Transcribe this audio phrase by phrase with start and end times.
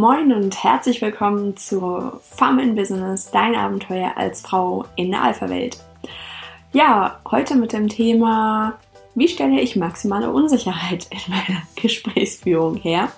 [0.00, 5.76] Moin und herzlich willkommen zu Farm in Business, dein Abenteuer als Frau in der Alpha-Welt.
[6.72, 8.78] Ja, heute mit dem Thema,
[9.14, 13.10] wie stelle ich maximale Unsicherheit in meiner Gesprächsführung her?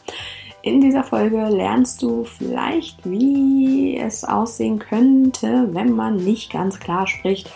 [0.62, 7.06] In dieser Folge lernst du vielleicht, wie es aussehen könnte, wenn man nicht ganz klar
[7.06, 7.48] spricht,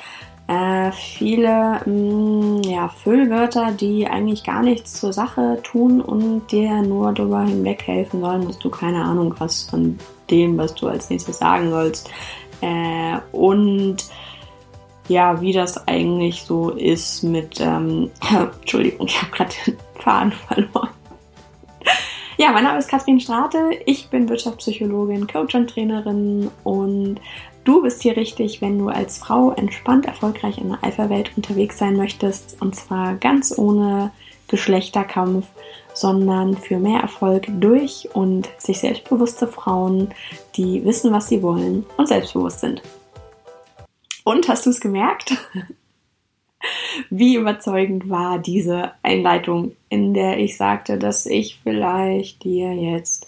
[0.48, 6.82] äh, viele mh, mm, ja, Füllwörter, die eigentlich gar nichts zur Sache tun und dir
[6.82, 9.98] nur darüber hinweg helfen sollen, dass du keine Ahnung hast von
[10.30, 12.10] dem, was du als nächstes sagen sollst.
[12.60, 13.96] Äh, und
[15.08, 18.10] ja, wie das eigentlich so ist mit, ähm,
[18.60, 20.95] Entschuldigung, ich habe gerade den Faden verloren.
[22.38, 27.20] Ja, mein Name ist Katrin Strate, ich bin Wirtschaftspsychologin, Coach und Trainerin und
[27.66, 31.96] Du bist hier richtig, wenn du als Frau entspannt erfolgreich in der Alpha-Welt unterwegs sein
[31.96, 34.12] möchtest und zwar ganz ohne
[34.46, 35.48] Geschlechterkampf,
[35.92, 40.14] sondern für mehr Erfolg durch und sich selbstbewusste Frauen,
[40.54, 42.82] die wissen, was sie wollen und selbstbewusst sind.
[44.22, 45.36] Und hast du es gemerkt?
[47.10, 53.26] Wie überzeugend war diese Einleitung, in der ich sagte, dass ich vielleicht dir jetzt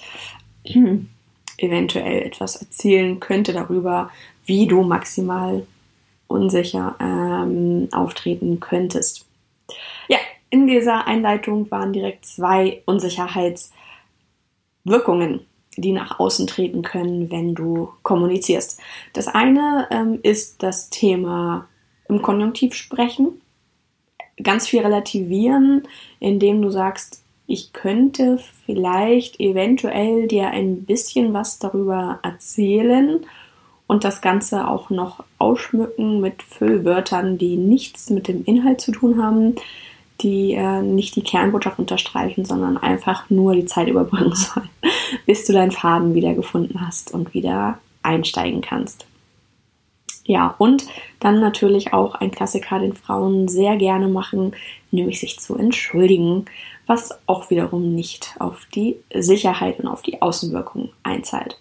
[1.58, 4.10] eventuell etwas erzählen könnte darüber,
[4.44, 5.66] wie du maximal
[6.26, 9.26] unsicher ähm, auftreten könntest.
[10.08, 10.18] Ja,
[10.50, 18.80] in dieser Einleitung waren direkt zwei Unsicherheitswirkungen, die nach außen treten können, wenn du kommunizierst.
[19.12, 21.68] Das eine ähm, ist das Thema
[22.08, 23.40] im Konjunktiv sprechen,
[24.42, 25.82] ganz viel relativieren,
[26.20, 33.24] indem du sagst, ich könnte vielleicht eventuell dir ein bisschen was darüber erzählen
[33.86, 39.22] und das Ganze auch noch ausschmücken mit Füllwörtern, die nichts mit dem Inhalt zu tun
[39.22, 39.56] haben,
[40.20, 44.68] die äh, nicht die Kernbotschaft unterstreichen, sondern einfach nur die Zeit überbringen sollen,
[45.24, 49.06] bis du deinen Faden wieder gefunden hast und wieder einsteigen kannst.
[50.28, 50.86] Ja, und
[51.20, 54.52] dann natürlich auch ein Klassiker, den Frauen sehr gerne machen,
[54.90, 56.44] nämlich sich zu entschuldigen,
[56.86, 61.58] was auch wiederum nicht auf die Sicherheit und auf die Außenwirkung einzahlt.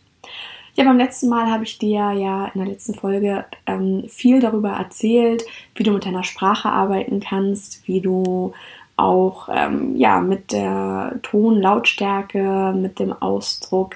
[0.75, 4.71] Ja, beim letzten Mal habe ich dir ja in der letzten Folge ähm, viel darüber
[4.71, 5.45] erzählt,
[5.75, 8.51] wie du mit deiner Sprache arbeiten kannst, wie du
[8.97, 13.95] auch ähm, ja, mit der Tonlautstärke, mit dem Ausdruck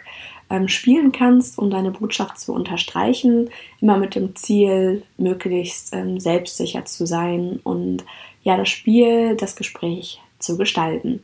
[0.52, 6.86] ähm, spielen kannst, um deine Botschaft zu unterstreichen, immer mit dem Ziel, möglichst ähm, selbstsicher
[6.86, 8.04] zu sein und
[8.44, 11.24] ja, das Spiel, das Gespräch zu gestalten.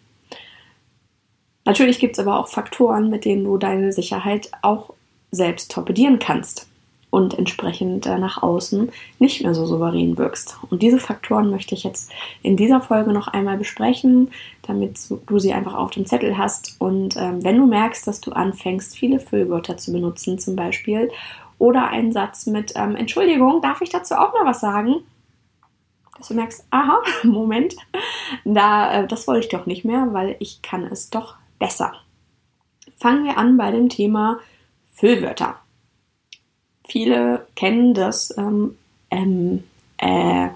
[1.66, 4.94] Natürlich gibt es aber auch Faktoren, mit denen du deine Sicherheit auch
[5.32, 6.68] selbst torpedieren kannst
[7.09, 10.57] und entsprechend äh, nach außen nicht mehr so souverän wirkst.
[10.69, 12.12] Und diese Faktoren möchte ich jetzt
[12.44, 14.31] in dieser Folge noch einmal besprechen,
[14.63, 16.75] damit du sie einfach auf dem Zettel hast.
[16.79, 21.09] Und ähm, wenn du merkst, dass du anfängst, viele Füllwörter zu benutzen, zum Beispiel,
[21.59, 24.97] oder einen Satz mit ähm, Entschuldigung, darf ich dazu auch mal was sagen?
[26.18, 27.75] Dass du merkst, aha, Moment,
[28.44, 31.94] da, äh, das wollte ich doch nicht mehr, weil ich kann es doch besser.
[32.97, 34.39] Fangen wir an bei dem Thema
[34.94, 35.59] Füllwörter.
[36.88, 38.78] Viele kennen das ähm,
[39.12, 39.64] ähm,
[39.98, 40.48] äh,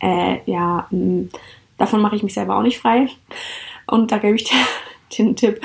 [0.00, 1.30] äh, ja, ähm,
[1.78, 3.08] davon mache ich mich selber auch nicht frei.
[3.86, 4.56] Und da gebe ich dir
[5.18, 5.60] den Tipp,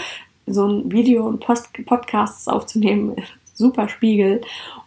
[0.48, 3.16] so ein Video und Post Podcasts aufzunehmen,
[3.54, 4.42] super Spiegel,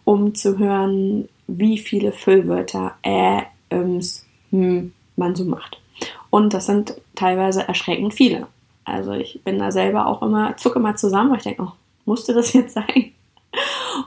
[0.05, 5.81] um zu hören, wie viele Füllwörter äh, öms, hm, man so macht.
[6.29, 8.47] Und das sind teilweise erschreckend viele.
[8.85, 11.71] Also ich bin da selber auch immer, zucke immer zusammen, weil ich denke, oh,
[12.05, 13.13] musste das jetzt sein?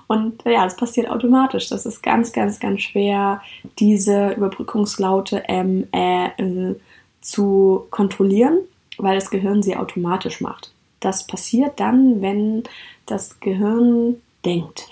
[0.06, 1.69] Und ja, das passiert automatisch.
[1.69, 3.42] Das ist ganz, ganz, ganz schwer,
[3.78, 6.80] diese Überbrückungslaute M, Ä, L
[7.20, 8.58] zu kontrollieren,
[8.98, 10.72] weil das Gehirn sie automatisch macht.
[11.00, 12.64] Das passiert dann, wenn
[13.06, 14.88] das Gehirn denkt.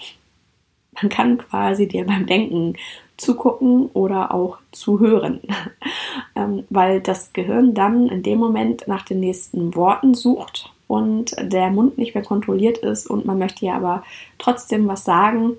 [1.00, 2.74] Man kann quasi dir beim Denken
[3.16, 5.40] zugucken oder auch zuhören,
[6.34, 11.70] ähm, weil das Gehirn dann in dem Moment nach den nächsten Worten sucht und der
[11.70, 14.02] Mund nicht mehr kontrolliert ist und man möchte ja aber
[14.38, 15.52] trotzdem was sagen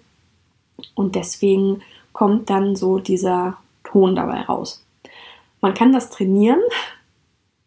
[0.93, 3.55] und deswegen kommt dann so dieser
[3.85, 4.85] Ton dabei raus.
[5.61, 6.59] Man kann das trainieren,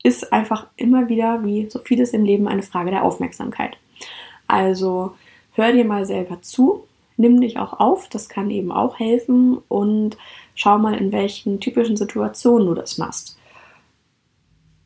[0.02, 3.78] ist einfach immer wieder, wie so vieles im Leben, eine Frage der Aufmerksamkeit.
[4.46, 5.14] Also
[5.52, 10.18] hör dir mal selber zu, nimm dich auch auf, das kann eben auch helfen und
[10.54, 13.38] schau mal, in welchen typischen Situationen du das machst.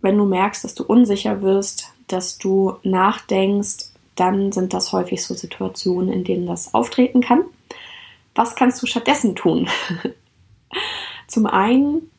[0.00, 5.34] Wenn du merkst, dass du unsicher wirst, dass du nachdenkst, dann sind das häufig so
[5.34, 7.44] Situationen, in denen das auftreten kann.
[8.34, 9.69] Was kannst du stattdessen tun?
[11.28, 12.10] Zum einen,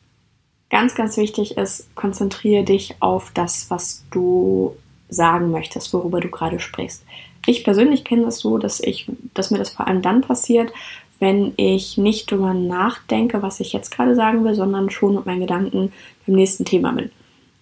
[0.70, 4.76] ganz, ganz wichtig ist, konzentriere dich auf das, was du
[5.08, 7.04] sagen möchtest, worüber du gerade sprichst.
[7.46, 10.72] ich persönlich kenne das so, dass ich, dass mir das vor allem dann passiert,
[11.18, 15.40] wenn ich nicht drüber nachdenke, was ich jetzt gerade sagen will, sondern schon mit meinen
[15.40, 15.92] Gedanken
[16.26, 17.10] beim nächsten Thema bin.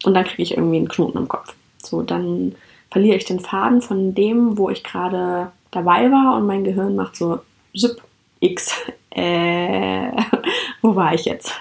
[0.04, 1.54] Und dann kriege ich irgendwie einen Knoten im Kopf.
[1.88, 2.54] So, dann
[2.90, 7.16] verliere ich den Faden von dem, wo ich gerade dabei war und mein Gehirn macht
[7.16, 7.40] so
[7.76, 8.00] Zip
[8.40, 8.74] X.
[9.10, 10.12] Äh,
[10.82, 11.52] wo war ich jetzt?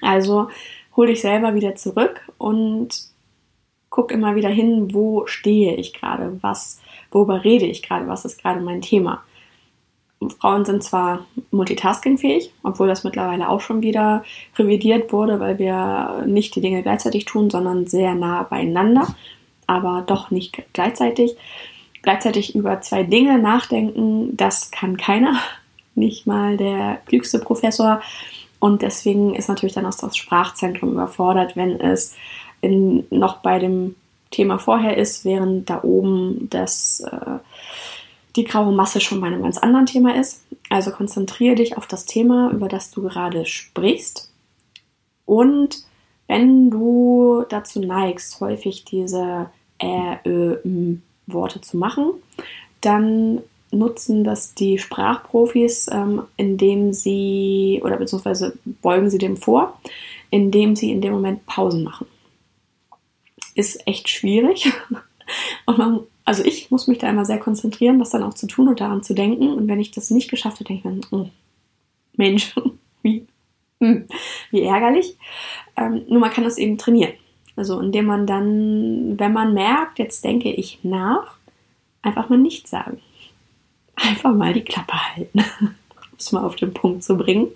[0.00, 0.50] Also
[0.94, 2.90] hol dich selber wieder zurück und
[3.90, 6.80] guck immer wieder hin, wo stehe ich gerade, was,
[7.10, 9.24] worüber rede ich gerade, was ist gerade mein Thema.
[10.30, 14.24] Frauen sind zwar multitaskingfähig, obwohl das mittlerweile auch schon wieder
[14.56, 19.14] revidiert wurde, weil wir nicht die Dinge gleichzeitig tun, sondern sehr nah beieinander,
[19.66, 21.36] aber doch nicht gleichzeitig.
[22.02, 25.38] Gleichzeitig über zwei Dinge nachdenken, das kann keiner,
[25.94, 28.02] nicht mal der klügste Professor.
[28.58, 32.14] Und deswegen ist natürlich dann auch das Sprachzentrum überfordert, wenn es
[32.60, 33.94] in, noch bei dem
[34.30, 37.38] Thema vorher ist, während da oben das äh,
[38.36, 40.42] die graue Masse schon bei einem ganz anderen Thema ist.
[40.70, 44.32] Also konzentriere dich auf das Thema, über das du gerade sprichst.
[45.24, 45.84] Und
[46.26, 49.50] wenn du dazu neigst, häufig diese
[49.82, 52.12] Ä, Ö, M Worte zu machen,
[52.80, 53.40] dann
[53.70, 59.80] nutzen das die Sprachprofis, ähm, indem sie, oder beziehungsweise beugen sie dem vor,
[60.30, 62.06] indem sie in dem Moment Pausen machen.
[63.54, 64.72] Ist echt schwierig.
[65.66, 68.68] Und man also ich muss mich da immer sehr konzentrieren, das dann auch zu tun
[68.68, 69.52] und daran zu denken.
[69.52, 71.28] Und wenn ich das nicht geschafft habe, denke ich mir, oh,
[72.16, 72.54] Mensch,
[73.02, 73.26] wie,
[73.80, 74.06] hm,
[74.50, 75.16] wie ärgerlich.
[75.76, 77.12] Ähm, nur man kann das eben trainieren.
[77.56, 81.36] Also indem man dann, wenn man merkt, jetzt denke ich nach,
[82.02, 83.00] einfach mal nichts sagen.
[83.96, 85.74] Einfach mal die Klappe halten, um
[86.18, 87.48] es mal auf den Punkt zu bringen.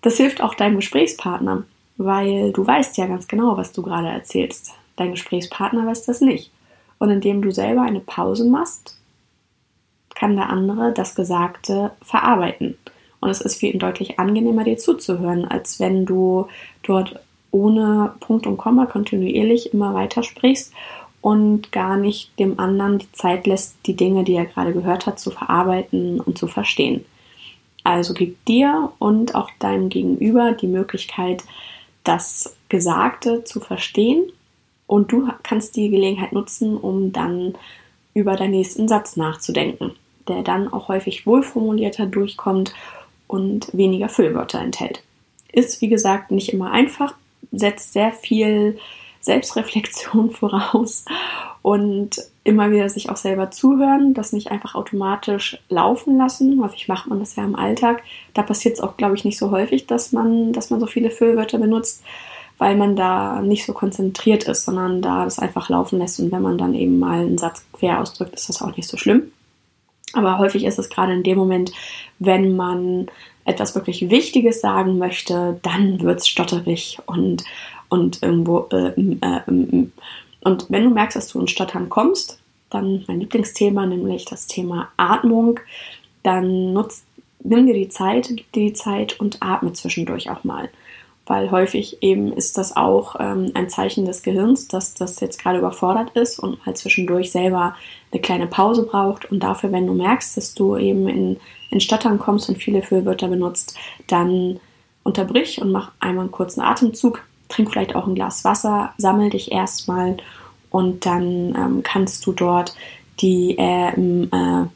[0.00, 1.64] Das hilft auch deinem Gesprächspartner,
[1.98, 4.72] weil du weißt ja ganz genau, was du gerade erzählst.
[4.96, 6.50] Dein Gesprächspartner weiß das nicht.
[7.00, 8.96] Und indem du selber eine Pause machst,
[10.14, 12.76] kann der andere das Gesagte verarbeiten.
[13.20, 16.46] Und es ist für ihn deutlich angenehmer, dir zuzuhören, als wenn du
[16.82, 17.18] dort
[17.50, 20.72] ohne Punkt und Komma kontinuierlich immer weiter sprichst
[21.22, 25.18] und gar nicht dem anderen die Zeit lässt, die Dinge, die er gerade gehört hat,
[25.18, 27.04] zu verarbeiten und zu verstehen.
[27.82, 31.44] Also gib dir und auch deinem Gegenüber die Möglichkeit,
[32.04, 34.30] das Gesagte zu verstehen
[34.90, 37.54] und du kannst die Gelegenheit nutzen, um dann
[38.12, 39.92] über deinen nächsten Satz nachzudenken,
[40.26, 42.74] der dann auch häufig wohlformulierter durchkommt
[43.28, 45.04] und weniger Füllwörter enthält.
[45.52, 47.14] Ist, wie gesagt, nicht immer einfach,
[47.52, 48.78] setzt sehr viel
[49.20, 51.04] Selbstreflexion voraus
[51.62, 56.60] und immer wieder sich auch selber zuhören, das nicht einfach automatisch laufen lassen.
[56.64, 58.02] Häufig macht man das ja im Alltag.
[58.34, 61.12] Da passiert es auch, glaube ich, nicht so häufig, dass man, dass man so viele
[61.12, 62.02] Füllwörter benutzt
[62.60, 66.20] weil man da nicht so konzentriert ist, sondern da das einfach laufen lässt.
[66.20, 68.98] Und wenn man dann eben mal einen Satz quer ausdrückt, ist das auch nicht so
[68.98, 69.32] schlimm.
[70.12, 71.72] Aber häufig ist es gerade in dem Moment,
[72.18, 73.06] wenn man
[73.46, 77.44] etwas wirklich Wichtiges sagen möchte, dann wird es stotterig und,
[77.88, 78.68] und irgendwo.
[78.70, 79.86] Äh, äh, äh,
[80.42, 84.90] und wenn du merkst, dass du ins Stottern kommst, dann mein Lieblingsthema, nämlich das Thema
[84.98, 85.60] Atmung,
[86.22, 87.06] dann nutzt,
[87.42, 90.68] nimm dir die Zeit, gib dir die Zeit und atme zwischendurch auch mal
[91.30, 95.60] weil häufig eben ist das auch ähm, ein Zeichen des Gehirns, dass das jetzt gerade
[95.60, 97.76] überfordert ist und halt zwischendurch selber
[98.10, 99.30] eine kleine Pause braucht.
[99.30, 101.36] Und dafür, wenn du merkst, dass du eben in,
[101.70, 104.58] in Stottern kommst und viele Füllwörter benutzt, dann
[105.04, 109.52] unterbrich und mach einmal einen kurzen Atemzug, trink vielleicht auch ein Glas Wasser, sammel dich
[109.52, 110.16] erstmal
[110.68, 112.74] und dann ähm, kannst du dort
[113.20, 114.66] die äh, äh,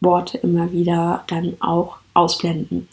[0.00, 2.88] Worte immer wieder dann auch ausblenden.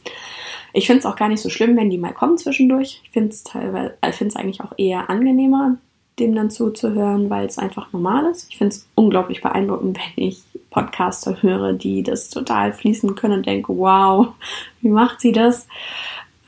[0.74, 3.01] Ich finde es auch gar nicht so schlimm, wenn die mal kommen zwischendurch.
[3.04, 5.78] Ich finde es teilweise, ich finde eigentlich auch eher angenehmer,
[6.20, 8.48] dem dann zuzuhören, weil es einfach normal ist.
[8.50, 13.46] Ich finde es unglaublich beeindruckend, wenn ich Podcaster höre, die das total fließen können und
[13.46, 14.28] denke, wow,
[14.82, 15.68] wie macht sie das?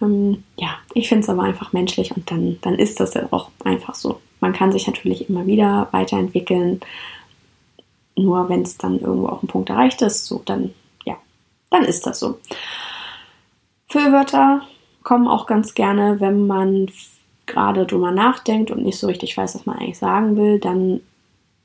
[0.01, 3.49] Ähm, ja, ich finde es aber einfach menschlich und dann, dann ist das ja auch
[3.63, 4.19] einfach so.
[4.39, 6.81] Man kann sich natürlich immer wieder weiterentwickeln.
[8.15, 10.73] Nur wenn es dann irgendwo auch ein Punkt erreicht ist, so dann,
[11.05, 11.17] ja,
[11.69, 12.39] dann ist das so.
[13.93, 14.63] Füllwörter
[15.03, 16.87] kommen auch ganz gerne, wenn man
[17.45, 21.01] gerade drüber nachdenkt und nicht so richtig weiß, was man eigentlich sagen will, dann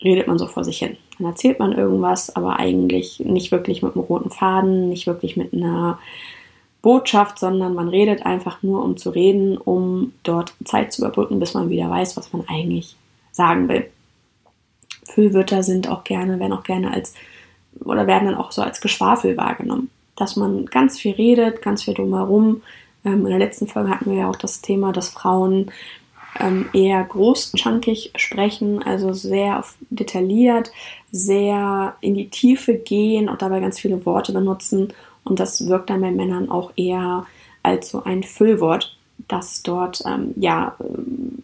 [0.04, 0.98] redet man so vor sich hin.
[1.16, 5.54] Dann erzählt man irgendwas, aber eigentlich nicht wirklich mit einem roten Faden, nicht wirklich mit
[5.54, 5.98] einer
[6.82, 11.54] Botschaft, sondern man redet einfach nur, um zu reden, um dort Zeit zu überbrücken, bis
[11.54, 12.94] man wieder weiß, was man eigentlich
[13.32, 13.88] sagen will.
[15.06, 17.14] Füllwörter sind auch gerne, werden auch gerne als
[17.82, 19.88] oder werden dann auch so als Geschwafel wahrgenommen
[20.18, 22.62] dass man ganz viel redet, ganz viel drumherum.
[23.04, 25.70] Ähm, in der letzten Folge hatten wir ja auch das Thema, dass Frauen
[26.40, 30.72] ähm, eher großchunkig sprechen, also sehr detailliert,
[31.10, 34.92] sehr in die Tiefe gehen und dabei ganz viele Worte benutzen.
[35.24, 37.26] Und das wirkt dann bei Männern auch eher
[37.62, 38.96] als so ein Füllwort,
[39.28, 40.76] das dort ähm, ja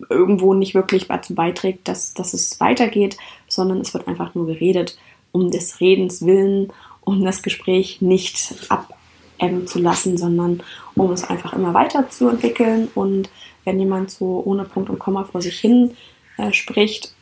[0.08, 3.16] irgendwo nicht wirklich dazu beiträgt, dass, dass es weitergeht,
[3.48, 4.96] sondern es wird einfach nur geredet,
[5.32, 6.72] um des Redens willen,
[7.04, 10.62] um das Gespräch nicht abebben zu lassen, sondern
[10.94, 12.88] um es einfach immer weiter zu entwickeln.
[12.94, 13.30] Und
[13.64, 15.96] wenn jemand so ohne Punkt und Komma vor sich hin
[16.36, 17.14] äh, spricht,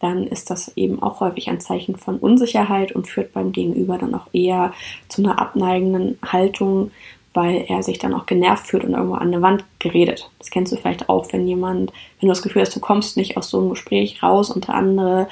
[0.00, 4.14] dann ist das eben auch häufig ein Zeichen von Unsicherheit und führt beim Gegenüber dann
[4.14, 4.74] auch eher
[5.08, 6.90] zu einer abneigenden Haltung,
[7.36, 10.30] weil er sich dann auch genervt fühlt und irgendwo an eine Wand geredet.
[10.38, 13.36] Das kennst du vielleicht auch, wenn jemand, wenn du das Gefühl hast, du kommst nicht
[13.36, 15.28] aus so einem Gespräch raus und der andere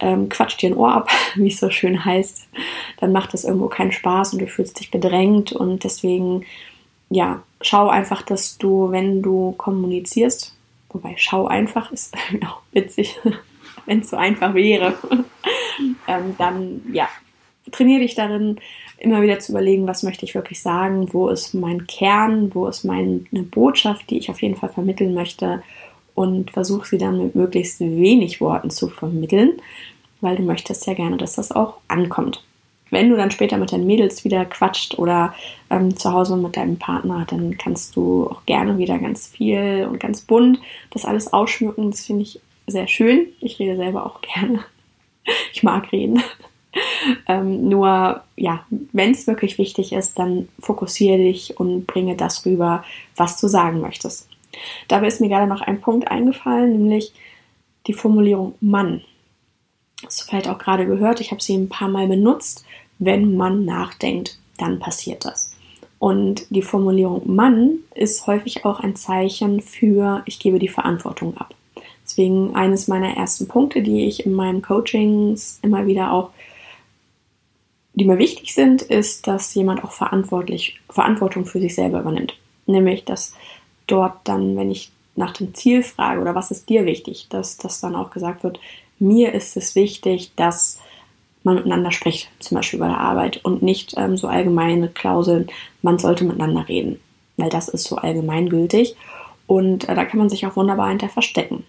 [0.00, 2.48] ähm, quatscht dir ein Ohr ab, wie es so schön heißt,
[2.98, 6.46] dann macht das irgendwo keinen Spaß und du fühlst dich bedrängt und deswegen,
[7.10, 10.56] ja, schau einfach, dass du, wenn du kommunizierst,
[10.88, 13.20] wobei schau einfach ist auch witzig,
[13.86, 14.94] wenn es so einfach wäre,
[16.08, 17.08] ähm, dann, ja,
[17.70, 18.56] trainiere dich darin,
[18.98, 22.84] immer wieder zu überlegen, was möchte ich wirklich sagen, wo ist mein Kern, wo ist
[22.84, 25.62] meine Botschaft, die ich auf jeden Fall vermitteln möchte
[26.14, 29.60] und versuche sie dann mit möglichst wenig Worten zu vermitteln,
[30.20, 32.42] weil du möchtest ja gerne, dass das auch ankommt.
[32.90, 35.34] Wenn du dann später mit deinen Mädels wieder quatscht oder
[35.68, 39.98] ähm, zu Hause mit deinem Partner, dann kannst du auch gerne wieder ganz viel und
[39.98, 41.90] ganz bunt das alles ausschmücken.
[41.90, 43.26] Das finde ich sehr schön.
[43.40, 44.64] Ich rede selber auch gerne.
[45.52, 46.22] Ich mag reden.
[47.28, 52.84] ähm, nur, ja, wenn es wirklich wichtig ist, dann fokussiere dich und bringe das rüber,
[53.16, 54.28] was du sagen möchtest.
[54.88, 57.12] Dabei ist mir gerade noch ein Punkt eingefallen, nämlich
[57.86, 59.02] die Formulierung Mann.
[59.96, 62.64] Das hast du vielleicht auch gerade gehört, ich habe sie ein paar Mal benutzt.
[62.98, 65.54] Wenn man nachdenkt, dann passiert das.
[65.98, 71.54] Und die Formulierung Mann ist häufig auch ein Zeichen für, ich gebe die Verantwortung ab.
[72.04, 76.30] Deswegen eines meiner ersten Punkte, die ich in meinen Coachings immer wieder auch
[77.94, 82.36] die mir wichtig sind, ist, dass jemand auch verantwortlich, Verantwortung für sich selber übernimmt.
[82.66, 83.34] Nämlich, dass
[83.86, 87.80] dort dann, wenn ich nach dem Ziel frage oder was ist dir wichtig, dass das
[87.80, 88.58] dann auch gesagt wird,
[88.98, 90.80] mir ist es wichtig, dass
[91.44, 95.48] man miteinander spricht, zum Beispiel bei der Arbeit und nicht ähm, so allgemeine Klauseln,
[95.82, 96.98] man sollte miteinander reden,
[97.36, 98.96] weil das ist so allgemeingültig
[99.46, 101.64] und äh, da kann man sich auch wunderbar hinter verstecken.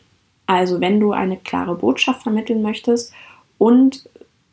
[0.47, 3.13] Also wenn du eine klare Botschaft vermitteln möchtest
[3.57, 4.07] und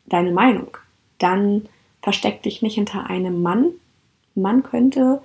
[0.07, 0.77] deine Meinung
[1.17, 1.67] dann
[2.01, 3.71] versteck dich nicht hinter einem Mann.
[4.35, 5.21] Mann könnte,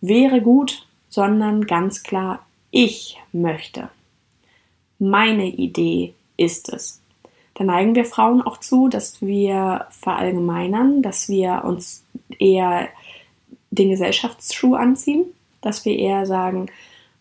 [0.00, 3.88] wäre gut, sondern ganz klar, ich möchte.
[4.98, 7.00] Meine Idee ist es.
[7.54, 12.04] Da neigen wir Frauen auch zu, dass wir verallgemeinern, dass wir uns
[12.38, 12.88] eher
[13.70, 15.24] den Gesellschaftsschuh anziehen,
[15.62, 16.66] dass wir eher sagen,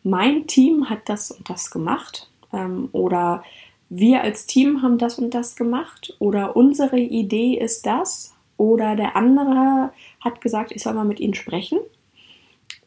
[0.04, 3.44] mein Team hat das und das gemacht ähm, oder
[3.90, 9.16] wir als Team haben das und das gemacht oder unsere Idee ist das oder der
[9.16, 11.80] andere hat gesagt, ich soll mal mit ihnen sprechen.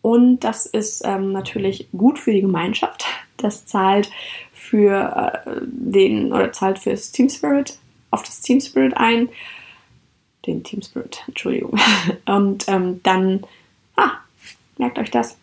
[0.00, 3.05] Und das ist ähm, natürlich gut für die Gemeinschaft.
[3.37, 4.11] Das zahlt
[4.52, 7.78] für äh, den oder zahlt für das Team Spirit,
[8.11, 9.28] auf das Team Spirit ein.
[10.47, 11.78] Den Team Spirit, Entschuldigung.
[12.26, 13.45] Und ähm, dann,
[13.97, 14.12] ah,
[14.78, 15.37] merkt euch das.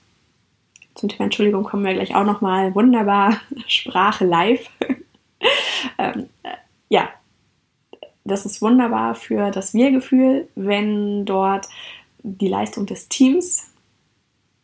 [0.96, 2.74] Zum Thema Entschuldigung kommen wir gleich auch nochmal.
[2.74, 3.42] Wunderbar.
[3.68, 4.70] Sprache live.
[5.98, 6.50] ähm, äh,
[6.90, 7.10] ja,
[8.24, 11.68] das ist wunderbar für das Wir-Gefühl, wenn dort
[12.24, 13.68] die Leistung des Teams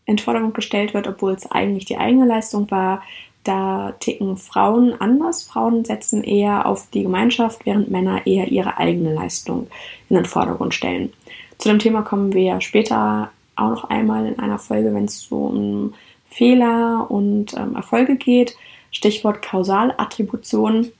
[0.05, 3.03] in Vordergrund gestellt wird, obwohl es eigentlich die eigene Leistung war.
[3.43, 5.43] Da ticken Frauen anders.
[5.43, 9.67] Frauen setzen eher auf die Gemeinschaft, während Männer eher ihre eigene Leistung
[10.09, 11.11] in den Vordergrund stellen.
[11.57, 15.45] Zu dem Thema kommen wir später auch noch einmal in einer Folge, wenn es so
[15.45, 15.93] um
[16.29, 18.55] Fehler und ähm, Erfolge geht.
[18.91, 20.91] Stichwort Kausalattribution.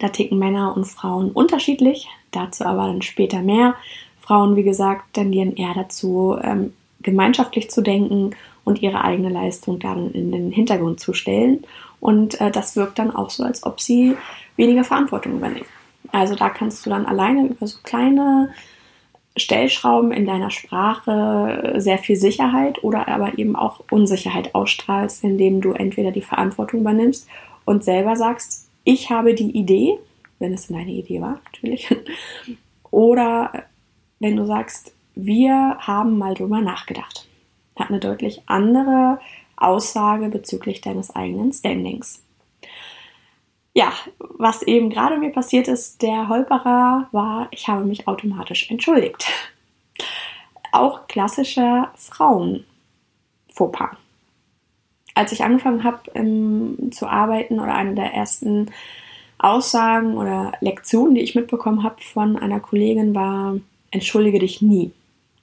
[0.00, 3.74] Da ticken Männer und Frauen unterschiedlich, dazu aber dann später mehr.
[4.20, 10.12] Frauen, wie gesagt, tendieren eher dazu, ähm, gemeinschaftlich zu denken und ihre eigene Leistung dann
[10.12, 11.64] in den Hintergrund zu stellen.
[12.00, 14.16] Und äh, das wirkt dann auch so, als ob sie
[14.56, 15.66] weniger Verantwortung übernehmen.
[16.10, 18.50] Also da kannst du dann alleine über so kleine
[19.36, 25.72] Stellschrauben in deiner Sprache sehr viel Sicherheit oder aber eben auch Unsicherheit ausstrahlst, indem du
[25.72, 27.26] entweder die Verantwortung übernimmst
[27.64, 29.98] und selber sagst, ich habe die Idee,
[30.38, 31.88] wenn es deine Idee war, natürlich,
[32.90, 33.64] oder
[34.18, 37.26] wenn du sagst, wir haben mal drüber nachgedacht.
[37.78, 39.18] Hat eine deutlich andere
[39.56, 42.22] Aussage bezüglich deines eigenen Standings.
[43.74, 49.26] Ja, was eben gerade mir passiert ist, der Holperer war, ich habe mich automatisch entschuldigt.
[50.72, 53.96] Auch klassischer Frauen-Fauxpas.
[55.14, 58.70] als ich angefangen habe ähm, zu arbeiten oder eine der ersten
[59.38, 63.56] Aussagen oder Lektionen, die ich mitbekommen habe von einer Kollegin war,
[63.90, 64.92] entschuldige dich nie.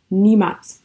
[0.10, 0.82] Niemals.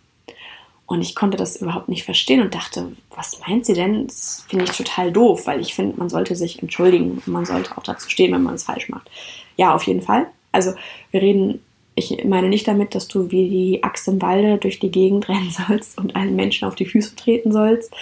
[0.87, 4.07] Und ich konnte das überhaupt nicht verstehen und dachte, was meint sie denn?
[4.07, 7.83] Das finde ich total doof, weil ich finde, man sollte sich entschuldigen man sollte auch
[7.83, 9.11] dazu stehen, wenn man es falsch macht.
[9.57, 10.27] Ja, auf jeden Fall.
[10.53, 10.75] Also
[11.11, 11.61] wir reden,
[11.95, 15.51] ich meine nicht damit, dass du wie die Axt im Walde durch die Gegend rennen
[15.51, 17.93] sollst und allen Menschen auf die Füße treten sollst.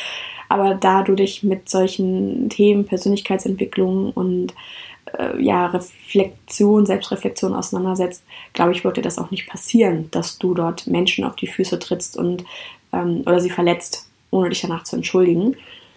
[0.48, 4.54] Aber da du dich mit solchen Themen, Persönlichkeitsentwicklung und
[5.18, 10.54] äh, ja, Reflexion, Selbstreflexion auseinandersetzt, glaube ich, wird dir das auch nicht passieren, dass du
[10.54, 12.44] dort Menschen auf die Füße trittst und
[12.92, 15.56] ähm, oder sie verletzt, ohne dich danach zu entschuldigen.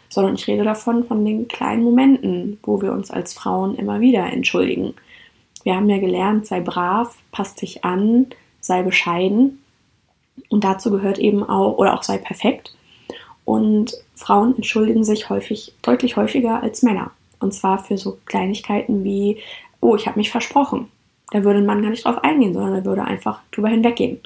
[0.09, 4.31] Sondern ich rede davon, von den kleinen Momenten, wo wir uns als Frauen immer wieder
[4.31, 4.93] entschuldigen.
[5.63, 8.27] Wir haben ja gelernt, sei brav, passt dich an,
[8.61, 9.61] sei bescheiden.
[10.49, 12.75] Und dazu gehört eben auch, oder auch sei perfekt.
[13.45, 17.11] Und Frauen entschuldigen sich häufig, deutlich häufiger als Männer.
[17.39, 19.39] Und zwar für so Kleinigkeiten wie,
[19.81, 20.89] oh, ich habe mich versprochen.
[21.31, 24.19] Da würde ein Mann gar nicht drauf eingehen, sondern er würde einfach drüber hinweggehen.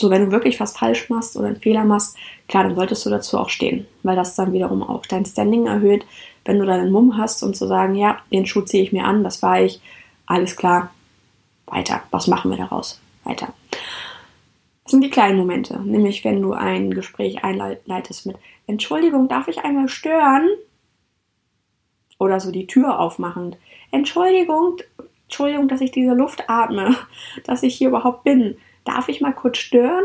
[0.00, 2.16] So, wenn du wirklich was falsch machst oder einen Fehler machst,
[2.48, 6.04] klar, dann solltest du dazu auch stehen, weil das dann wiederum auch dein Standing erhöht,
[6.44, 9.04] wenn du dann einen Mumm hast und zu sagen, ja, den Schuh ziehe ich mir
[9.04, 9.80] an, das war ich,
[10.26, 10.90] alles klar,
[11.66, 13.00] weiter, was machen wir daraus?
[13.22, 13.54] Weiter.
[14.82, 18.36] Das sind die kleinen Momente, nämlich wenn du ein Gespräch einleitest mit
[18.66, 20.48] Entschuldigung, darf ich einmal stören?
[22.24, 23.58] Oder so die Tür aufmachend.
[23.90, 24.78] Entschuldigung,
[25.24, 26.96] Entschuldigung, dass ich diese Luft atme,
[27.44, 28.56] dass ich hier überhaupt bin.
[28.86, 30.04] Darf ich mal kurz stören?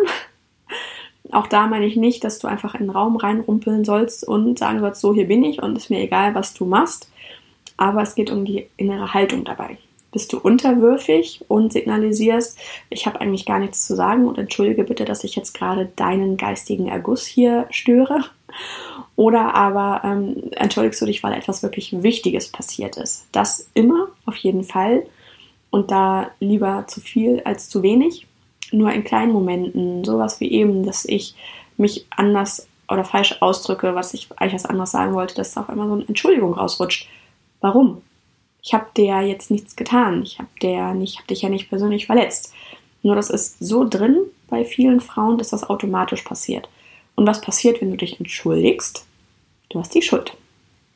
[1.32, 4.82] Auch da meine ich nicht, dass du einfach in den Raum reinrumpeln sollst und sagen
[4.82, 7.10] sollst, so hier bin ich und ist mir egal, was du machst.
[7.78, 9.78] Aber es geht um die innere Haltung dabei.
[10.12, 12.58] Bist du unterwürfig und signalisierst,
[12.90, 16.38] ich habe eigentlich gar nichts zu sagen und entschuldige bitte, dass ich jetzt gerade deinen
[16.38, 18.26] geistigen Erguss hier störe?
[19.16, 23.28] Oder aber ähm, entschuldigst du dich, weil etwas wirklich Wichtiges passiert ist?
[23.32, 25.06] Das immer, auf jeden Fall.
[25.70, 28.26] Und da lieber zu viel als zu wenig
[28.72, 31.36] nur in kleinen Momenten, sowas wie eben, dass ich
[31.78, 35.88] mich anders oder falsch ausdrücke, was ich eigentlich was anderes sagen wollte, dass auf einmal
[35.88, 37.08] so eine Entschuldigung rausrutscht.
[37.62, 38.02] Warum?
[38.62, 40.24] Ich habe dir jetzt nichts getan.
[40.24, 42.54] Ich habe dir nicht, hab dich ja nicht persönlich verletzt.
[43.02, 44.18] Nur das ist so drin
[44.48, 46.70] bei vielen Frauen, dass das automatisch passiert.
[47.16, 49.06] Und was passiert, wenn du dich entschuldigst?
[49.70, 50.36] Du hast die Schuld.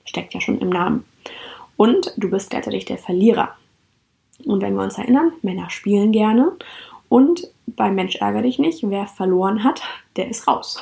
[0.06, 1.06] Steckt ja schon im Namen.
[1.78, 3.56] Und du bist gleichzeitig der Verlierer.
[4.46, 6.52] Und wenn wir uns erinnern, Männer spielen gerne
[7.08, 9.82] und beim Mensch ärger dich nicht, wer verloren hat,
[10.16, 10.82] der ist raus.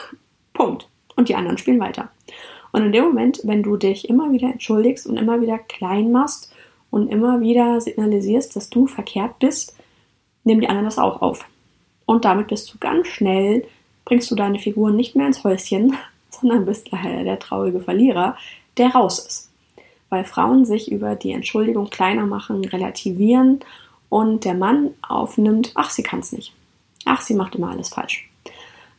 [0.54, 0.88] Punkt.
[1.16, 2.10] Und die anderen spielen weiter.
[2.72, 6.51] Und in dem Moment, wenn du dich immer wieder entschuldigst und immer wieder klein machst
[6.92, 9.76] und immer wieder signalisierst, dass du verkehrt bist,
[10.44, 11.46] nehmen die anderen das auch auf.
[12.06, 13.66] Und damit bist du ganz schnell,
[14.06, 15.96] bringst du deine Figuren nicht mehr ins Häuschen,
[16.30, 18.38] sondern bist daher der traurige Verlierer,
[18.78, 19.52] der raus ist.
[20.10, 23.62] Weil Frauen sich über die Entschuldigung kleiner machen, relativieren
[24.10, 26.54] und der Mann aufnimmt, ach, sie kann es nicht.
[27.06, 28.30] Ach, sie macht immer alles falsch.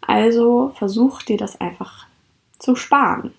[0.01, 2.07] Also versuch dir das einfach
[2.59, 3.35] zu sparen.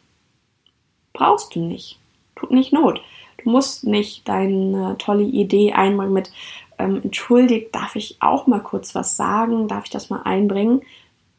[1.13, 1.99] Brauchst du nicht.
[2.35, 3.01] Tut nicht Not.
[3.37, 6.31] Du musst nicht deine tolle Idee einmal mit
[6.77, 10.81] ähm, entschuldigt, darf ich auch mal kurz was sagen, darf ich das mal einbringen?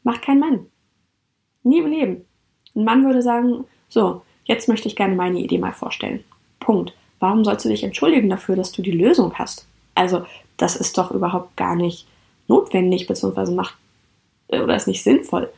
[0.02, 0.66] Macht kein Mann.
[1.62, 2.24] Nie im Leben.
[2.74, 6.24] Ein Mann würde sagen, so, jetzt möchte ich gerne meine Idee mal vorstellen.
[6.60, 6.94] Punkt.
[7.20, 9.66] Warum sollst du dich entschuldigen dafür, dass du die Lösung hast?
[9.94, 10.26] Also,
[10.56, 12.06] das ist doch überhaupt gar nicht
[12.48, 13.76] notwendig, beziehungsweise macht
[14.48, 15.50] äh, oder ist nicht sinnvoll.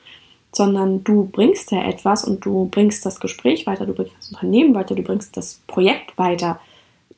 [0.56, 4.74] Sondern du bringst ja etwas und du bringst das Gespräch weiter, du bringst das Unternehmen
[4.74, 6.60] weiter, du bringst das Projekt weiter.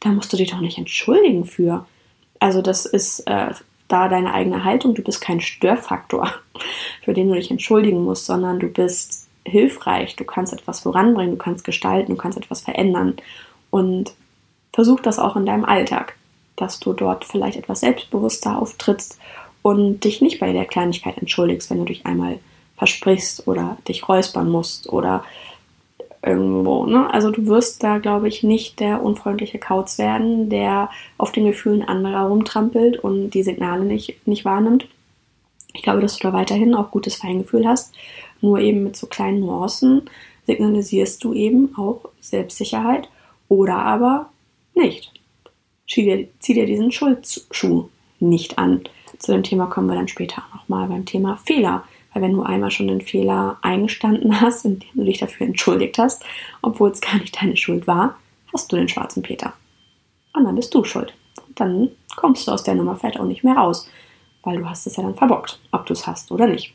[0.01, 1.87] Da musst du dich doch nicht entschuldigen für.
[2.41, 3.51] Also, das ist äh,
[3.89, 4.95] da deine eigene Haltung.
[4.95, 6.33] Du bist kein Störfaktor,
[7.03, 10.17] für den du dich entschuldigen musst, sondern du bist hilfreich.
[10.17, 13.17] Du kannst etwas voranbringen, du kannst gestalten, du kannst etwas verändern.
[13.71, 14.15] Und
[14.73, 16.15] versuch das auch in deinem Alltag
[16.59, 19.19] dass du dort vielleicht etwas selbstbewusster auftrittst
[19.63, 22.39] und dich nicht bei der Kleinigkeit entschuldigst, wenn du dich einmal
[22.79, 25.25] versprichst oder dich räuspern musst oder
[26.25, 26.87] irgendwo.
[26.87, 27.13] Ne?
[27.13, 31.83] Also du wirst da, glaube ich, nicht der unfreundliche Kauz werden, der auf den Gefühlen
[31.83, 34.87] anderer rumtrampelt und die Signale nicht, nicht wahrnimmt.
[35.75, 37.95] Ich glaube, dass du da weiterhin auch gutes Feingefühl hast.
[38.41, 40.09] Nur eben mit so kleinen Nuancen
[40.47, 43.09] signalisierst du eben auch Selbstsicherheit
[43.49, 44.31] oder aber
[44.75, 45.13] nicht
[45.89, 47.89] zieh dir, zieh dir diesen Schuldschuh
[48.21, 48.83] nicht an.
[49.19, 51.85] Zu dem Thema kommen wir dann später nochmal beim Thema Fehler.
[52.19, 56.25] Weil wenn du einmal schon den Fehler eingestanden hast, indem du dich dafür entschuldigt hast,
[56.63, 58.17] obwohl es gar nicht deine Schuld war,
[58.53, 59.53] hast du den schwarzen Peter.
[60.35, 61.15] Und dann bist du schuld.
[61.47, 63.89] Und dann kommst du aus der Nummer vielleicht auch nicht mehr raus,
[64.43, 66.75] weil du hast es ja dann verbockt, ob du es hast oder nicht.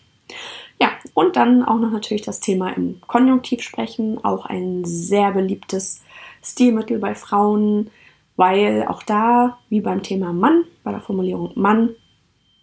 [0.79, 6.03] Ja, und dann auch noch natürlich das Thema im Konjunktiv sprechen, auch ein sehr beliebtes
[6.41, 7.91] Stilmittel bei Frauen,
[8.37, 11.89] weil auch da, wie beim Thema Mann, bei der Formulierung Mann,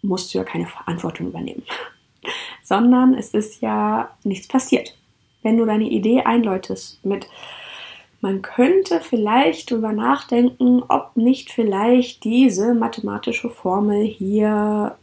[0.01, 1.62] musst du ja keine Verantwortung übernehmen,
[2.70, 4.96] sondern es ist ja nichts passiert.
[5.42, 7.28] Wenn du deine Idee einläutest mit,
[8.20, 14.96] man könnte vielleicht darüber nachdenken, ob nicht vielleicht diese mathematische Formel hier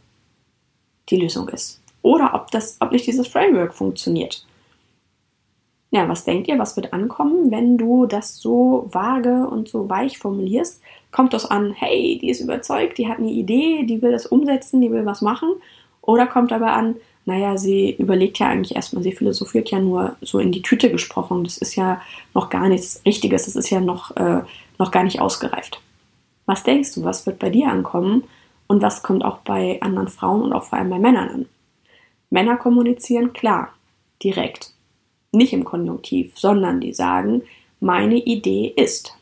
[1.10, 1.82] die Lösung ist.
[2.00, 4.46] Oder ob, das, ob nicht dieses Framework funktioniert.
[5.90, 10.16] Ja, was denkt ihr, was wird ankommen, wenn du das so vage und so weich
[10.16, 10.80] formulierst?
[11.12, 14.80] Kommt das an, hey, die ist überzeugt, die hat eine Idee, die will das umsetzen,
[14.80, 15.50] die will was machen?
[16.00, 16.96] Oder kommt aber an,
[17.28, 21.44] naja, sie überlegt ja eigentlich erstmal, sie philosophiert ja nur so in die Tüte gesprochen.
[21.44, 22.00] Das ist ja
[22.32, 24.40] noch gar nichts Richtiges, das ist ja noch, äh,
[24.78, 25.78] noch gar nicht ausgereift.
[26.46, 28.24] Was denkst du, was wird bei dir ankommen
[28.66, 31.46] und was kommt auch bei anderen Frauen und auch vor allem bei Männern an?
[32.30, 33.74] Männer kommunizieren klar,
[34.24, 34.72] direkt,
[35.30, 37.42] nicht im Konjunktiv, sondern die sagen,
[37.78, 39.14] meine Idee ist.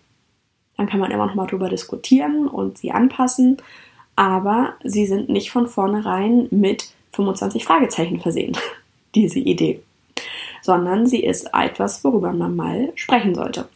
[0.77, 3.57] Dann kann man immer noch mal drüber diskutieren und sie anpassen,
[4.15, 8.57] aber sie sind nicht von vornherein mit 25 Fragezeichen versehen,
[9.15, 9.83] diese Idee,
[10.63, 13.69] sondern sie ist etwas, worüber man mal sprechen sollte.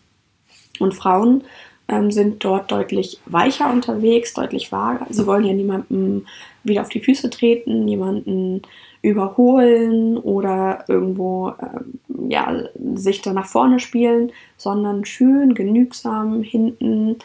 [0.78, 1.44] Und Frauen
[1.88, 5.06] ähm, sind dort deutlich weicher unterwegs, deutlich vager.
[5.10, 6.26] Sie wollen ja niemandem
[6.62, 8.62] wieder auf die Füße treten, jemanden
[9.02, 11.80] überholen oder irgendwo äh,
[12.28, 17.16] ja, sich da nach vorne spielen, sondern schön, genügsam hinten,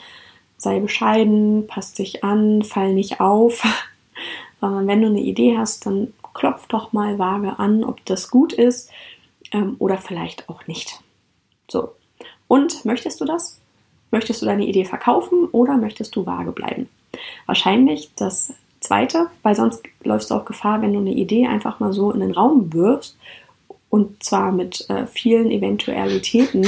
[0.58, 3.64] sei bescheiden, passt dich an, fall nicht auf,
[4.62, 8.54] sondern wenn du eine Idee hast, dann klopf doch mal vage an, ob das gut
[8.54, 8.90] ist
[9.52, 11.00] ähm, oder vielleicht auch nicht.
[11.70, 11.94] So.
[12.48, 13.60] Und möchtest du das?
[14.12, 16.90] Möchtest du deine Idee verkaufen oder möchtest du vage bleiben?
[17.46, 21.92] Wahrscheinlich das zweite, weil sonst läufst du auch Gefahr, wenn du eine Idee einfach mal
[21.92, 23.18] so in den Raum wirfst
[23.90, 26.66] und zwar mit äh, vielen Eventualitäten,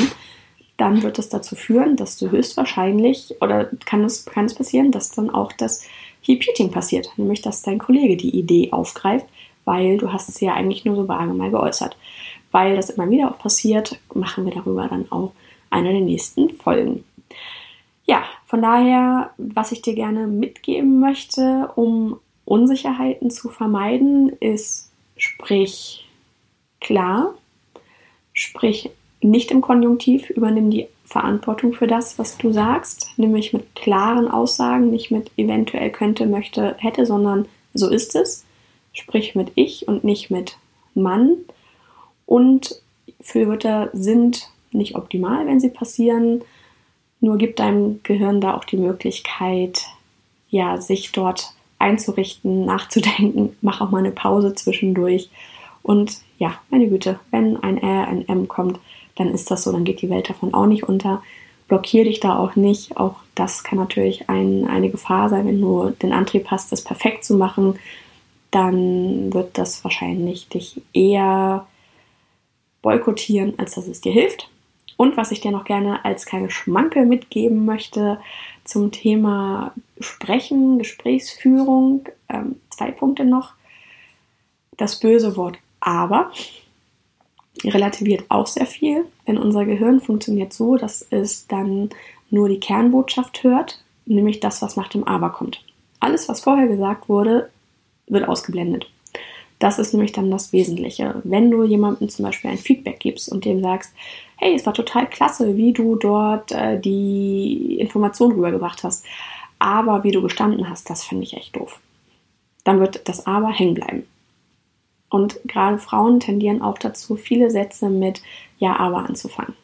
[0.77, 5.11] dann wird es dazu führen, dass du höchstwahrscheinlich oder kann es, kann es passieren, dass
[5.11, 5.85] dann auch das
[6.27, 9.25] Repeating passiert, nämlich dass dein Kollege die Idee aufgreift,
[9.65, 11.97] weil du hast es ja eigentlich nur so vage mal geäußert.
[12.51, 15.31] Weil das immer wieder auch passiert, machen wir darüber dann auch
[15.69, 17.03] eine der nächsten Folgen.
[18.05, 26.07] Ja, von daher, was ich dir gerne mitgeben möchte, um Unsicherheiten zu vermeiden, ist, sprich
[26.79, 27.33] klar,
[28.31, 28.89] sprich
[29.21, 34.89] nicht im Konjunktiv, übernimm die Verantwortung für das, was du sagst, nämlich mit klaren Aussagen,
[34.89, 38.43] nicht mit eventuell könnte, möchte, hätte, sondern so ist es.
[38.91, 40.57] Sprich mit ich und nicht mit
[40.95, 41.37] Mann.
[42.25, 42.81] Und
[43.21, 46.41] Füllwörter sind nicht optimal, wenn sie passieren.
[47.21, 49.85] Nur gibt deinem Gehirn da auch die Möglichkeit,
[50.49, 53.55] ja, sich dort einzurichten, nachzudenken.
[53.61, 55.29] Mach auch mal eine Pause zwischendurch.
[55.83, 58.79] Und ja, meine Güte, wenn ein R, ein M kommt,
[59.17, 61.21] dann ist das so, dann geht die Welt davon auch nicht unter.
[61.67, 62.97] Blockier dich da auch nicht.
[62.97, 67.25] Auch das kann natürlich ein, eine Gefahr sein, wenn du den Antrieb hast, das perfekt
[67.25, 67.77] zu machen,
[68.51, 71.67] dann wird das wahrscheinlich dich eher
[72.81, 74.49] boykottieren, als dass es dir hilft.
[74.95, 78.19] Und was ich dir noch gerne als kleine Schmankel mitgeben möchte
[78.63, 83.53] zum Thema Sprechen, Gesprächsführung, ähm, zwei Punkte noch.
[84.77, 86.31] Das böse Wort aber
[87.63, 91.89] relativiert auch sehr viel, denn unser Gehirn funktioniert so, dass es dann
[92.29, 95.63] nur die Kernbotschaft hört, nämlich das, was nach dem aber kommt.
[95.99, 97.49] Alles, was vorher gesagt wurde,
[98.07, 98.89] wird ausgeblendet.
[99.59, 101.19] Das ist nämlich dann das Wesentliche.
[101.23, 103.93] Wenn du jemandem zum Beispiel ein Feedback gibst und dem sagst,
[104.37, 109.03] hey, es war total klasse, wie du dort äh, die Information rübergebracht hast,
[109.57, 111.79] aber wie du gestanden hast, das finde ich echt doof.
[112.63, 114.03] Dann wird das aber hängen bleiben.
[115.09, 118.21] Und gerade Frauen tendieren auch dazu, viele Sätze mit
[118.57, 119.55] Ja, aber anzufangen.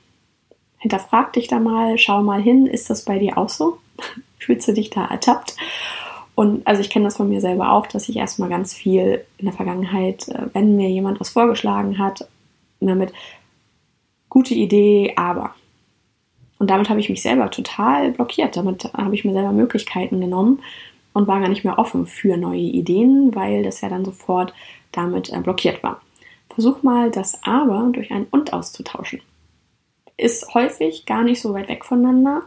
[0.78, 3.78] Hinterfrag dich da mal, schau mal hin, ist das bei dir auch so?
[4.38, 5.56] Fühlst du dich da ertappt?
[6.36, 9.46] Und also ich kenne das von mir selber auch, dass ich erstmal ganz viel in
[9.46, 12.28] der Vergangenheit, äh, wenn mir jemand was vorgeschlagen hat,
[12.80, 13.14] immer mit
[14.30, 15.54] gute Idee, aber.
[16.58, 18.56] Und damit habe ich mich selber total blockiert.
[18.58, 20.62] Damit habe ich mir selber Möglichkeiten genommen
[21.14, 24.54] und war gar nicht mehr offen für neue Ideen, weil das ja dann sofort
[24.92, 26.02] damit äh, blockiert war.
[26.54, 29.22] Versuch mal das aber durch ein und auszutauschen.
[30.18, 32.44] Ist häufig gar nicht so weit weg voneinander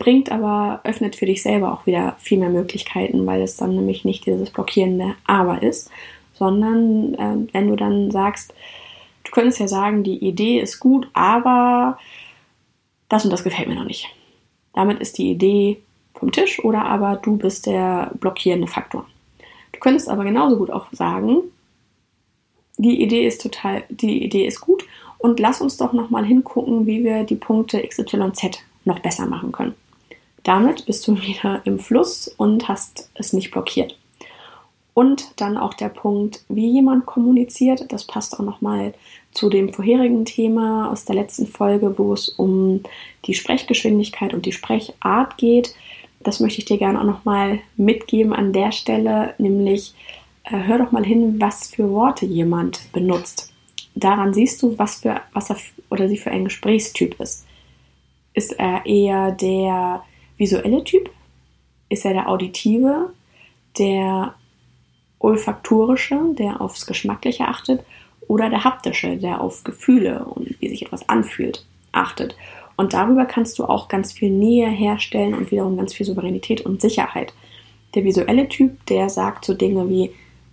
[0.00, 4.04] bringt aber, öffnet für dich selber auch wieder viel mehr Möglichkeiten, weil es dann nämlich
[4.04, 5.90] nicht dieses blockierende Aber ist,
[6.32, 8.54] sondern äh, wenn du dann sagst,
[9.24, 11.98] du könntest ja sagen, die Idee ist gut, aber
[13.10, 14.08] das und das gefällt mir noch nicht.
[14.72, 15.82] Damit ist die Idee
[16.20, 19.06] vom Tisch oder aber du bist der blockierende Faktor.
[19.72, 21.42] Du könntest aber genauso gut auch sagen,
[22.76, 24.84] die Idee ist total, die Idee ist gut
[25.18, 29.74] und lass uns doch nochmal hingucken, wie wir die Punkte XYZ noch besser machen können.
[30.44, 33.96] Damit bist du wieder im Fluss und hast es nicht blockiert.
[34.92, 37.90] Und dann auch der Punkt, wie jemand kommuniziert.
[37.90, 38.92] Das passt auch nochmal
[39.30, 42.82] zu dem vorherigen Thema aus der letzten Folge, wo es um
[43.24, 45.74] die Sprechgeschwindigkeit und die Sprechart geht.
[46.22, 49.94] Das möchte ich dir gerne auch nochmal mitgeben an der Stelle, nämlich
[50.44, 53.52] äh, hör doch mal hin, was für Worte jemand benutzt.
[53.94, 55.56] Daran siehst du, was, für, was er
[55.88, 57.46] oder sie für ein Gesprächstyp ist.
[58.34, 60.04] Ist er eher der
[60.36, 61.10] visuelle Typ?
[61.88, 63.12] Ist er der auditive,
[63.78, 64.34] der
[65.18, 67.82] olfaktorische, der aufs Geschmackliche achtet?
[68.28, 72.36] Oder der haptische, der auf Gefühle und wie sich etwas anfühlt, achtet?
[72.80, 76.80] Und darüber kannst du auch ganz viel Nähe herstellen und wiederum ganz viel Souveränität und
[76.80, 77.34] Sicherheit.
[77.94, 80.12] Der visuelle Typ, der sagt so Dinge wie,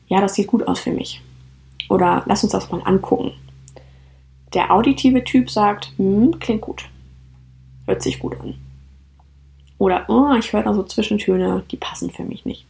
[0.10, 1.22] ja, das sieht gut aus für mich.
[1.88, 3.32] Oder lass uns das mal angucken.
[4.54, 6.90] Der auditive Typ sagt, hm, klingt gut.
[7.86, 8.56] Hört sich gut an.
[9.78, 12.66] Oder, oh, ich höre da so Zwischentöne, die passen für mich nicht.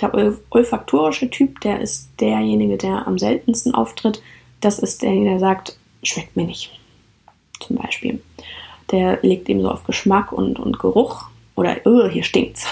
[0.00, 0.14] Der
[0.48, 4.22] olfaktorische Typ, der ist derjenige, der am seltensten auftritt.
[4.62, 6.80] Das ist derjenige, der sagt, schmeckt mir nicht.
[7.60, 8.22] Zum Beispiel.
[8.92, 11.24] Der legt eben so auf Geschmack und, und Geruch.
[11.54, 12.66] Oder, oh, hier stinkt's.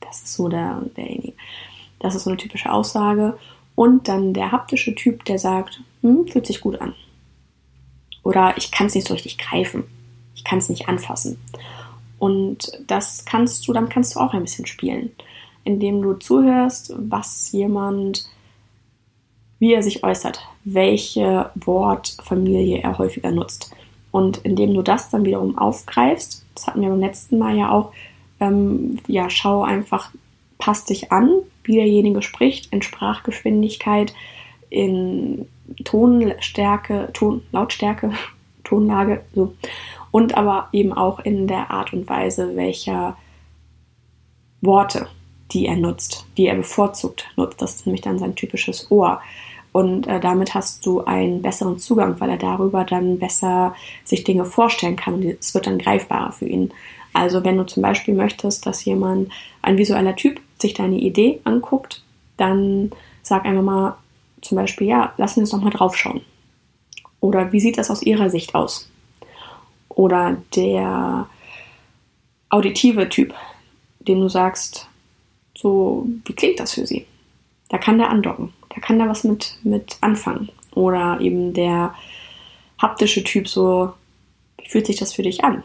[0.00, 1.34] Das ist so der, derjenige.
[1.98, 3.36] Das ist so eine typische Aussage.
[3.74, 6.94] Und dann der haptische Typ, der sagt, hm, fühlt sich gut an.
[8.22, 9.84] Oder ich kann es nicht so richtig greifen.
[10.34, 11.38] Ich kann es nicht anfassen.
[12.18, 15.10] Und das kannst du, dann kannst du auch ein bisschen spielen,
[15.64, 18.28] indem du zuhörst, was jemand,
[19.58, 23.74] wie er sich äußert, welche Wortfamilie er häufiger nutzt.
[24.16, 27.92] Und indem du das dann wiederum aufgreifst, das hatten wir beim letzten Mal ja auch,
[28.40, 30.10] ähm, ja, schau einfach,
[30.56, 31.28] passt dich an,
[31.64, 34.14] wie derjenige spricht, in Sprachgeschwindigkeit,
[34.70, 35.46] in
[35.84, 38.12] Tonstärke, Ton, Lautstärke,
[38.64, 39.52] Tonlage, so.
[40.12, 43.18] Und aber eben auch in der Art und Weise, welcher
[44.62, 45.08] Worte,
[45.50, 47.60] die er nutzt, die er bevorzugt nutzt.
[47.60, 49.20] Das ist nämlich dann sein typisches Ohr.
[49.76, 54.46] Und äh, damit hast du einen besseren Zugang, weil er darüber dann besser sich Dinge
[54.46, 56.72] vorstellen kann und es wird dann greifbarer für ihn.
[57.12, 62.02] Also wenn du zum Beispiel möchtest, dass jemand, ein visueller Typ, sich deine Idee anguckt,
[62.38, 62.90] dann
[63.22, 63.96] sag einfach mal
[64.40, 66.22] zum Beispiel, ja, wir uns doch mal draufschauen.
[67.20, 68.90] Oder wie sieht das aus Ihrer Sicht aus?
[69.90, 71.28] Oder der
[72.48, 73.34] auditive Typ,
[73.98, 74.88] dem du sagst,
[75.54, 77.04] so, wie klingt das für Sie?
[77.68, 80.50] Da kann der andocken, da kann der was mit, mit anfangen.
[80.74, 81.94] Oder eben der
[82.78, 83.92] haptische Typ, so,
[84.58, 85.64] wie fühlt sich das für dich an?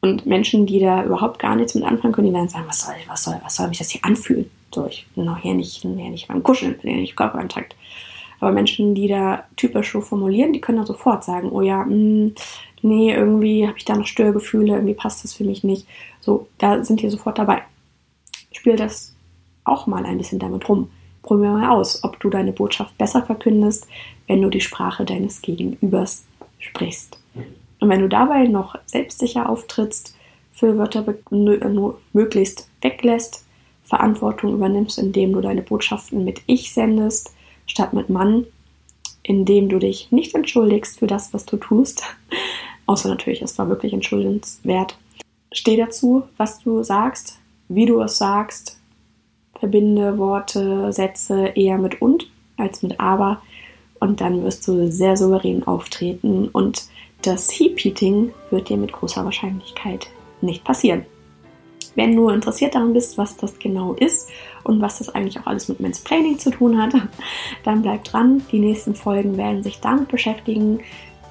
[0.00, 2.94] Und Menschen, die da überhaupt gar nichts mit anfangen können, die werden sagen, was soll,
[3.06, 4.50] was soll, was soll mich das hier anfühlen?
[4.74, 7.76] So, ich bin noch hier nicht, hier nicht beim Kuscheln, bin hier nicht Körperkontakt.
[8.38, 11.90] Aber Menschen, die da typisch so formulieren, die können dann sofort sagen, oh ja, mh,
[11.90, 12.34] hm,
[12.82, 15.86] nee, irgendwie habe ich da noch Störgefühle, irgendwie passt das für mich nicht.
[16.20, 17.62] So, da sind die sofort dabei.
[18.52, 19.14] Spiel das
[19.64, 20.90] auch mal ein bisschen damit rum.
[21.22, 23.86] Probier mal aus, ob du deine Botschaft besser verkündest,
[24.26, 26.24] wenn du die Sprache deines Gegenübers
[26.58, 27.18] sprichst.
[27.80, 30.14] Und wenn du dabei noch selbstsicher auftrittst,
[30.52, 31.04] Füllwörter
[32.12, 33.44] möglichst weglässt,
[33.84, 37.32] Verantwortung übernimmst, indem du deine Botschaften mit Ich sendest,
[37.66, 38.46] statt mit Mann,
[39.22, 42.02] indem du dich nicht entschuldigst für das, was du tust,
[42.86, 44.96] außer natürlich, es war wirklich entschuldigenswert.
[45.52, 48.79] Steh dazu, was du sagst, wie du es sagst,
[49.60, 53.40] verbinde Worte, Sätze eher mit und als mit aber
[54.00, 56.84] und dann wirst du sehr souverän auftreten und
[57.22, 60.08] das Heap-Eating wird dir mit großer Wahrscheinlichkeit
[60.40, 61.04] nicht passieren.
[61.94, 64.30] Wenn du interessiert daran bist, was das genau ist
[64.64, 66.94] und was das eigentlich auch alles mit Mansplaining zu tun hat,
[67.64, 68.42] dann bleib dran.
[68.52, 70.80] Die nächsten Folgen werden sich damit beschäftigen.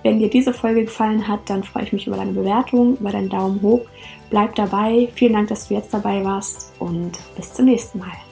[0.03, 3.29] Wenn dir diese Folge gefallen hat, dann freue ich mich über deine Bewertung, über deinen
[3.29, 3.81] Daumen hoch.
[4.29, 5.09] Bleib dabei.
[5.15, 8.28] Vielen Dank, dass du jetzt dabei warst und bis zum nächsten Mal.